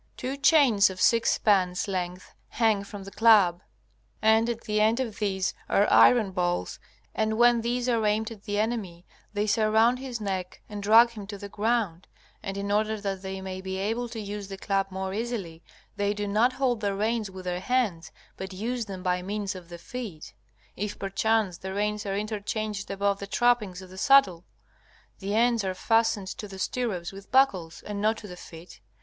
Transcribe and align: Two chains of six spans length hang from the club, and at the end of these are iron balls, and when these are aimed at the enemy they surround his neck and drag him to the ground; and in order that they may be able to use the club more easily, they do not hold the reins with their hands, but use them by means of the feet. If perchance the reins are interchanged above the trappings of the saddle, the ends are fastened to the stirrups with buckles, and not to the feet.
Two 0.17 0.35
chains 0.35 0.89
of 0.89 0.99
six 0.99 1.31
spans 1.33 1.87
length 1.87 2.33
hang 2.49 2.83
from 2.83 3.03
the 3.03 3.11
club, 3.11 3.61
and 4.19 4.49
at 4.49 4.61
the 4.61 4.81
end 4.81 4.99
of 4.99 5.19
these 5.19 5.53
are 5.69 5.87
iron 5.93 6.31
balls, 6.31 6.79
and 7.13 7.37
when 7.37 7.61
these 7.61 7.87
are 7.87 8.03
aimed 8.03 8.31
at 8.31 8.45
the 8.45 8.57
enemy 8.57 9.05
they 9.33 9.45
surround 9.45 9.99
his 9.99 10.19
neck 10.19 10.59
and 10.67 10.81
drag 10.81 11.11
him 11.11 11.27
to 11.27 11.37
the 11.37 11.47
ground; 11.47 12.07
and 12.41 12.57
in 12.57 12.71
order 12.71 12.99
that 12.99 13.21
they 13.21 13.41
may 13.41 13.61
be 13.61 13.77
able 13.77 14.09
to 14.09 14.19
use 14.19 14.47
the 14.47 14.57
club 14.57 14.87
more 14.89 15.13
easily, 15.13 15.61
they 15.97 16.15
do 16.15 16.27
not 16.27 16.53
hold 16.53 16.81
the 16.81 16.95
reins 16.95 17.29
with 17.29 17.45
their 17.45 17.59
hands, 17.59 18.11
but 18.37 18.53
use 18.53 18.85
them 18.85 19.03
by 19.03 19.21
means 19.21 19.53
of 19.53 19.69
the 19.69 19.77
feet. 19.77 20.33
If 20.75 20.97
perchance 20.97 21.59
the 21.59 21.75
reins 21.75 22.07
are 22.07 22.17
interchanged 22.17 22.89
above 22.89 23.19
the 23.19 23.27
trappings 23.27 23.83
of 23.83 23.91
the 23.91 23.99
saddle, 23.99 24.45
the 25.19 25.35
ends 25.35 25.63
are 25.63 25.75
fastened 25.75 26.29
to 26.39 26.47
the 26.47 26.57
stirrups 26.57 27.11
with 27.11 27.31
buckles, 27.31 27.83
and 27.85 28.01
not 28.01 28.17
to 28.17 28.27
the 28.27 28.35
feet. 28.35 28.81